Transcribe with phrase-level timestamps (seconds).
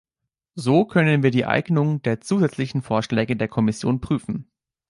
[0.55, 4.49] So können wir die Eignung der zusätzlichen Vorschläge der Kommission prüfen.